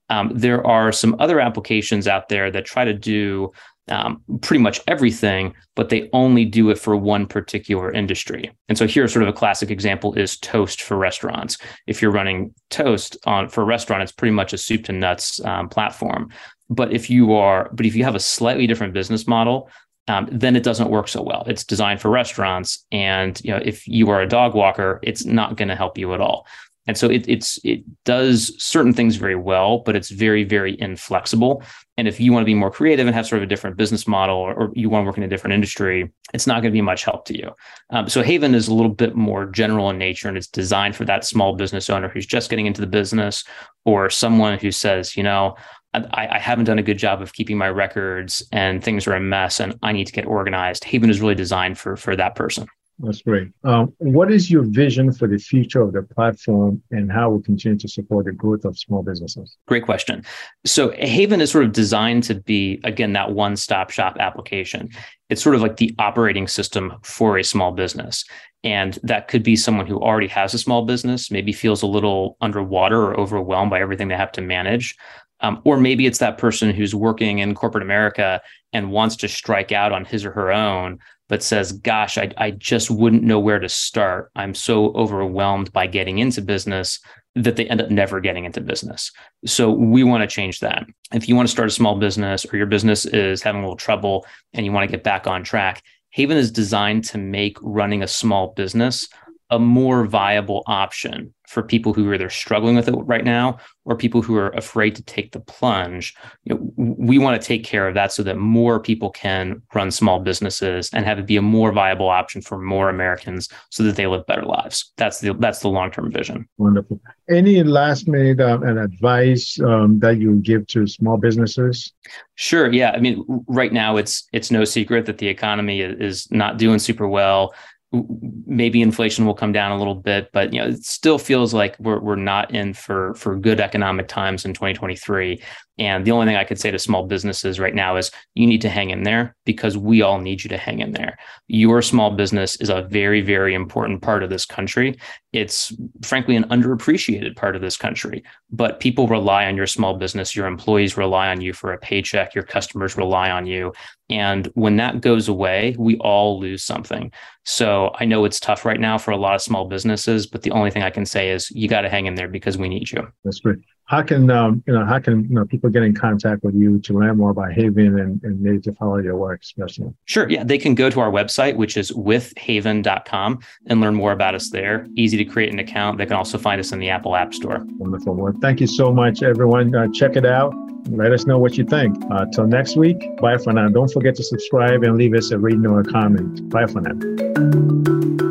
Um, 0.10 0.32
there 0.34 0.66
are 0.66 0.92
some 0.92 1.16
other 1.20 1.40
applications 1.40 2.08
out 2.08 2.30
there 2.30 2.52
that 2.52 2.66
try 2.66 2.86
to 2.86 2.94
do 2.94 3.52
um, 3.90 4.22
pretty 4.42 4.62
much 4.62 4.82
everything, 4.88 5.54
but 5.76 5.90
they 5.90 6.10
only 6.14 6.46
do 6.46 6.70
it 6.70 6.80
for 6.80 6.96
one 6.96 7.26
particular 7.26 7.92
industry. 7.92 8.52
And 8.68 8.78
so 8.78 8.88
here, 8.88 9.08
sort 9.08 9.24
of 9.24 9.30
a 9.30 9.34
classic 9.34 9.70
example 9.70 10.14
is 10.14 10.38
Toast 10.38 10.82
for 10.82 10.98
restaurants. 10.98 11.58
If 11.88 12.02
you're 12.02 12.12
running 12.12 12.54
Toast 12.70 13.18
on 13.26 13.50
for 13.50 13.62
a 13.62 13.66
restaurant, 13.66 14.04
it's 14.04 14.12
pretty 14.12 14.34
much 14.34 14.54
a 14.54 14.58
soup 14.58 14.86
to 14.86 14.92
nuts 14.92 15.44
um, 15.46 15.70
platform. 15.70 16.30
But 16.70 16.92
if 16.92 17.10
you 17.10 17.34
are, 17.34 17.70
but 17.74 17.86
if 17.86 17.96
you 17.96 18.04
have 18.04 18.16
a 18.16 18.20
slightly 18.20 18.66
different 18.66 18.94
business 18.94 19.28
model, 19.28 19.70
um, 20.08 20.28
then 20.32 20.56
it 20.56 20.64
doesn't 20.64 20.90
work 20.90 21.08
so 21.08 21.22
well. 21.22 21.44
It's 21.48 21.64
designed 21.64 22.02
for 22.02 22.10
restaurants, 22.10 22.86
and 22.92 23.40
you 23.44 23.52
know 23.52 23.62
if 23.64 23.88
you 23.88 24.10
are 24.10 24.22
a 24.22 24.28
dog 24.28 24.54
walker, 24.54 25.00
it's 25.04 25.26
not 25.26 25.58
going 25.58 25.68
to 25.68 25.76
help 25.76 25.98
you 25.98 26.14
at 26.14 26.22
all. 26.22 26.48
And 26.88 26.98
so 26.98 27.10
it, 27.10 27.28
it's 27.28 27.60
it 27.64 27.84
does 28.04 28.54
certain 28.62 28.94
things 28.94 29.16
very 29.16 29.36
well, 29.36 29.80
but 29.80 29.96
it's 29.96 30.10
very 30.10 30.44
very 30.44 30.80
inflexible. 30.80 31.64
And 31.98 32.08
if 32.08 32.20
you 32.20 32.34
want 32.34 32.42
to 32.42 32.46
be 32.46 32.54
more 32.54 32.70
creative 32.70 33.08
and 33.08 33.16
have 33.16 33.26
sort 33.26 33.40
of 33.40 33.44
a 33.44 33.48
different 33.48 33.78
business 33.78 34.08
model, 34.08 34.36
or, 34.36 34.54
or 34.54 34.72
you 34.76 34.90
want 34.90 35.04
to 35.04 35.06
work 35.06 35.18
in 35.18 35.24
a 35.24 35.28
different 35.28 35.54
industry, 35.54 36.12
it's 36.34 36.46
not 36.46 36.56
going 36.62 36.72
to 36.72 36.78
be 36.78 36.82
much 36.82 37.06
help 37.06 37.26
to 37.26 37.38
you. 37.38 37.52
Um, 37.90 38.10
so 38.10 38.22
Haven 38.22 38.54
is 38.54 38.68
a 38.68 38.74
little 38.74 38.92
bit 38.92 39.16
more 39.16 39.46
general 39.46 39.90
in 39.90 39.98
nature, 39.98 40.28
and 40.28 40.38
it's 40.38 40.48
designed 40.48 40.96
for 40.96 41.06
that 41.06 41.26
small 41.26 41.56
business 41.56 41.90
owner 41.90 42.10
who's 42.10 42.26
just 42.26 42.50
getting 42.50 42.66
into 42.66 42.82
the 42.82 42.88
business, 42.88 43.44
or 43.86 44.10
someone 44.10 44.60
who 44.60 44.72
says, 44.72 45.16
you 45.16 45.24
know, 45.24 45.56
I, 45.94 46.28
I, 46.36 46.40
haven't 46.40 46.66
done 46.66 46.80
a 46.80 46.84
good 46.84 46.98
job 46.98 47.22
of 47.22 47.32
keeping 47.34 47.58
my 47.58 47.70
records 47.70 48.44
and 48.52 48.84
things 48.84 49.08
are 49.08 49.14
a 49.14 49.20
mess 49.22 49.60
and 49.60 49.78
I 49.82 49.94
need 49.94 50.08
to 50.08 50.14
get 50.14 50.26
organized. 50.26 50.84
Haven 50.84 51.10
is 51.10 51.22
really 51.22 51.36
designed 51.36 51.78
for 51.78 51.96
for 51.96 52.16
that 52.16 52.36
person. 52.36 52.68
That's 53.00 53.22
great. 53.22 53.50
Um, 53.66 53.94
what 53.98 54.32
is 54.32 54.50
your 54.50 54.64
vision 54.64 55.12
for 55.12 55.28
the 55.28 55.38
future 55.38 55.82
of 55.82 55.92
the 55.92 56.02
platform 56.02 56.82
and 56.92 57.12
how 57.12 57.30
we 57.30 57.44
continue 57.44 57.78
to 57.80 57.90
support 57.90 58.26
the 58.26 58.32
growth 58.32 58.64
of 58.64 58.78
small 58.78 59.04
businesses? 59.04 59.58
Great 59.68 59.84
question. 59.84 60.24
So 60.66 60.92
Haven 60.92 61.42
is 61.42 61.52
sort 61.52 61.66
of 61.66 61.74
designed 61.74 62.24
to 62.24 62.36
be, 62.36 62.80
again, 62.86 63.12
that 63.14 63.34
one-stop 63.34 63.90
shop 63.90 64.16
application. 64.20 64.90
It's 65.30 65.44
sort 65.44 65.56
of 65.56 65.62
like 65.62 65.76
the 65.76 65.94
operating 66.00 66.48
system 66.48 66.94
for 67.04 67.38
a 67.38 67.44
small 67.44 67.74
business. 67.74 68.24
And 68.64 68.98
that 69.04 69.28
could 69.28 69.44
be 69.44 69.58
someone 69.58 69.88
who 69.88 70.00
already 70.00 70.28
has 70.28 70.54
a 70.54 70.60
small 70.60 70.86
business, 70.86 71.30
maybe 71.30 71.52
feels 71.52 71.82
a 71.82 71.88
little 71.88 72.38
underwater 72.40 73.02
or 73.02 73.20
overwhelmed 73.20 73.72
by 73.72 73.82
everything 73.82 74.08
they 74.08 74.16
have 74.16 74.32
to 74.34 74.42
manage. 74.42 74.96
Um, 75.42 75.62
or 75.66 75.78
maybe 75.78 76.06
it's 76.06 76.20
that 76.20 76.38
person 76.38 76.74
who's 76.74 76.96
working 76.96 77.40
in 77.40 77.56
corporate 77.56 77.84
America 77.84 78.42
and 78.72 78.92
wants 78.92 79.18
to 79.18 79.28
strike 79.28 79.74
out 79.74 79.92
on 79.92 80.06
his 80.06 80.24
or 80.24 80.32
her 80.32 80.52
own, 80.52 80.98
but 81.28 81.44
says, 81.44 81.72
Gosh, 81.72 82.18
I, 82.18 82.32
I 82.38 82.52
just 82.52 82.90
wouldn't 82.92 83.24
know 83.24 83.40
where 83.40 83.60
to 83.60 83.70
start. 83.70 84.32
I'm 84.36 84.54
so 84.54 84.94
overwhelmed 84.94 85.72
by 85.74 85.88
getting 85.88 86.20
into 86.20 86.42
business 86.42 87.00
that 87.36 87.58
they 87.58 87.68
end 87.68 87.82
up 87.82 87.90
never 87.90 88.22
getting 88.22 88.46
into 88.46 88.62
business. 88.62 89.12
So 89.46 89.70
we 89.72 90.04
want 90.04 90.22
to 90.22 90.34
change 90.34 90.62
that. 90.62 90.86
If 91.14 91.28
you 91.28 91.36
want 91.36 91.48
to 91.48 91.52
start 91.52 91.68
a 91.68 91.72
small 91.72 91.98
business 91.98 92.46
or 92.52 92.58
your 92.58 92.66
business 92.66 93.06
is 93.06 93.42
having 93.42 93.62
a 93.62 93.64
little 93.66 93.76
trouble 93.76 94.26
and 94.54 94.66
you 94.66 94.72
want 94.72 94.90
to 94.90 94.96
get 94.96 95.04
back 95.04 95.28
on 95.28 95.44
track, 95.44 95.84
Haven 96.12 96.38
is 96.38 96.50
designed 96.50 97.04
to 97.06 97.18
make 97.18 97.58
running 97.62 98.02
a 98.02 98.08
small 98.08 98.54
business 98.56 99.10
a 99.50 99.60
more 99.60 100.06
viable 100.06 100.64
option 100.68 101.34
for 101.48 101.62
people 101.62 101.94
who 101.94 102.10
are 102.10 102.16
either 102.16 102.30
struggling 102.30 102.76
with 102.76 102.88
it 102.88 102.94
right 102.94 103.24
now 103.24 103.58
or 103.86 103.96
people 103.96 104.22
who 104.22 104.36
are 104.36 104.50
afraid 104.50 104.96
to 104.96 105.04
take 105.04 105.32
the 105.32 105.40
plunge. 105.40 106.16
You 106.44 106.56
know, 106.56 106.74
we 106.76 107.20
want 107.20 107.40
to 107.40 107.48
take 107.48 107.64
care 107.64 107.88
of 107.88 107.94
that 107.94 108.12
so 108.12 108.24
that 108.24 108.38
more 108.38 108.80
people 108.80 109.12
can 109.12 109.62
run 109.74 109.92
small 109.92 110.20
businesses 110.20 110.90
and 110.92 111.06
have 111.06 111.20
it 111.20 111.28
be 111.28 111.38
a 111.38 111.42
more 111.44 111.72
viable 111.72 112.10
option 112.10 112.42
for 112.42 112.58
more 112.58 112.90
Americans 112.90 113.48
so 113.70 113.84
that 113.84 113.96
they 113.96 114.08
live 114.08 114.26
better 114.26 114.44
lives. 114.44 114.92
That's 114.98 115.20
the 115.20 115.34
that's 115.34 115.60
the 115.60 115.70
long 115.70 115.92
term 115.92 116.12
vision. 116.12 116.50
Wonderful. 116.58 117.00
Any 117.30 117.62
last 117.64 118.08
minute 118.08 118.40
um, 118.42 118.64
and 118.64 118.80
advice 118.80 119.60
um, 119.62 120.00
that 120.00 120.18
you 120.18 120.38
give 120.38 120.66
to 120.68 120.88
small 120.88 121.18
businesses? 121.18 121.94
Sure. 122.36 122.72
Yeah. 122.72 122.92
I 122.92 123.00
mean, 123.00 123.24
right 123.48 123.72
now 123.72 123.98
it's 123.98 124.28
it's 124.34 124.50
no 124.50 124.66
secret 124.66 125.06
that 125.06 125.20
the 125.20 125.28
economy 125.28 125.82
is 125.82 126.30
not 126.32 126.58
doing 126.58 126.80
super 126.80 127.08
well 127.08 127.54
maybe 127.92 128.82
inflation 128.82 129.26
will 129.26 129.34
come 129.34 129.52
down 129.52 129.72
a 129.72 129.78
little 129.78 129.96
bit, 129.96 130.30
but 130.34 130.54
you 130.54 130.60
know, 130.60 130.68
it 130.68 130.84
still 130.84 131.18
feels 131.18 131.54
like 131.54 131.78
we're 131.80 132.00
we're 132.00 132.16
not 132.16 132.54
in 132.54 132.74
for 132.74 133.14
for 133.16 133.36
good 133.36 133.60
economic 133.60 134.08
times 134.08 134.46
in 134.46 134.54
2023. 134.54 135.42
And 135.78 136.06
the 136.06 136.12
only 136.12 136.26
thing 136.26 136.38
I 136.38 136.46
could 136.46 136.60
say 136.60 136.72
to 136.72 136.80
small 136.80 137.06
businesses 137.06 137.60
right 137.60 137.76
now 137.76 137.98
is 137.98 138.10
you 138.34 138.48
need 138.48 138.62
to 138.62 138.70
hang 138.70 138.92
in 138.92 139.04
there 139.04 139.36
because 139.46 139.78
we 139.78 140.02
all 140.02 140.20
need 140.20 140.44
you 140.44 140.50
to 140.50 140.58
hang 140.58 140.80
in 140.80 140.94
there. 140.94 141.18
Your 141.48 141.82
small 141.82 142.12
business 142.12 142.56
is 142.58 142.70
a 142.70 142.84
very, 142.84 143.22
very 143.22 143.54
important 143.54 144.02
part 144.02 144.24
of 144.24 144.30
this 144.30 144.46
country. 144.46 144.98
It's 145.34 145.76
frankly 146.02 146.38
an 146.38 146.46
underappreciated 146.46 147.36
part 147.36 147.58
of 147.58 147.62
this 147.62 147.76
country, 147.76 148.24
but 148.50 148.80
people 148.80 149.08
rely 149.08 149.48
on 149.48 149.58
your 149.58 149.68
small 149.68 149.98
business. 149.98 150.34
Your 150.34 150.48
employees 150.48 150.96
rely 150.96 151.28
on 151.28 151.42
you 151.42 151.52
for 151.52 151.74
a 151.74 151.78
paycheck. 151.78 152.34
Your 152.34 152.46
customers 152.46 152.96
rely 152.96 153.30
on 153.30 153.46
you. 153.46 153.74
And 154.10 154.48
when 154.54 154.78
that 154.78 155.02
goes 155.02 155.28
away, 155.28 155.76
we 155.78 155.98
all 155.98 156.40
lose 156.40 156.64
something. 156.64 157.12
So 157.44 157.94
I 158.00 158.06
know 158.06 158.24
it's 158.24 158.40
tough 158.40 158.64
right 158.64 158.80
now 158.80 158.98
for 158.98 159.12
a 159.12 159.18
lot 159.18 159.36
of 159.36 159.42
small 159.42 159.66
businesses, 159.66 160.26
but 160.26 160.44
the 160.44 160.52
only 160.52 160.72
thing 160.72 160.84
I 160.84 160.90
can 160.90 161.06
say 161.06 161.32
is 161.32 161.52
you 161.52 161.68
got 161.68 161.82
to 161.82 161.90
hang 161.90 162.06
in 162.06 162.16
there 162.16 162.30
because 162.30 162.58
we 162.58 162.70
need 162.70 162.92
you. 162.92 163.06
That's 163.26 163.42
great 163.42 163.60
how 163.86 164.02
can 164.02 164.32
um, 164.32 164.64
you 164.66 164.74
know 164.74 164.84
how 164.86 165.00
can 165.00 165.24
you 165.26 165.36
know 165.36 165.46
people 165.46 165.70
get 165.70 165.84
in 165.84 165.94
contact 165.94 166.44
with 166.44 166.56
you 166.56 166.80
to 166.80 166.94
learn 166.94 167.18
more 167.18 167.30
about 167.30 167.54
Haven 167.54 168.00
and, 168.00 168.22
and 168.24 168.42
maybe 168.42 168.60
to 168.62 168.74
follow 168.74 168.98
your 168.98 169.16
work 169.16 169.42
especially? 169.44 169.94
Sure. 170.06 170.28
Yeah, 170.30 170.44
they 170.44 170.58
can 170.58 170.76
go 170.76 170.90
to 170.90 171.00
our 171.00 171.12
website, 171.12 171.56
which 171.56 171.78
is 171.78 171.92
withhaven.com 171.92 173.40
and 173.68 173.82
learn 173.82 173.96
more 173.96 174.12
about 174.12 174.34
us 174.34 174.50
there. 174.50 174.88
Easy 174.96 175.18
to 175.18 175.26
create 175.26 175.54
an 175.54 175.60
account. 175.60 176.00
They 176.00 176.06
can 176.06 176.16
also 176.16 176.38
find 176.38 176.60
us 176.60 176.72
in 176.72 176.80
the 176.80 176.90
Apple 176.90 177.16
App 177.16 177.34
Store. 177.34 177.64
Wonderful. 177.78 178.16
Well, 178.16 178.34
thank 178.42 178.60
you 178.60 178.68
so 178.68 178.92
much, 178.92 179.22
everyone. 179.22 179.76
Uh, 179.76 179.88
check 179.94 180.16
it 180.16 180.26
out. 180.26 180.54
Let 180.90 181.12
us 181.12 181.26
know 181.26 181.38
what 181.38 181.58
you 181.58 181.64
think. 181.64 181.96
Uh, 182.12 182.26
till 182.34 182.48
next 182.48 182.76
week. 182.76 182.98
Bye 183.18 183.38
for 183.38 183.54
now. 183.54 183.70
Don't 183.70 183.92
forget 183.92 184.16
to 184.16 184.24
subscribe 184.24 184.84
and 184.84 184.98
leave 184.98 185.14
us 185.14 185.32
a 185.32 185.38
rating 185.38 185.66
or 185.66 185.82
a 185.82 185.84
comment. 185.84 186.50
Bye 186.50 186.66
for 186.66 186.82
now. 186.82 188.25